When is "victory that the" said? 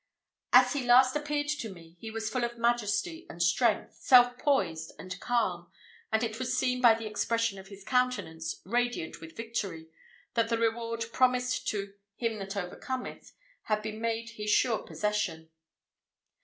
9.37-10.57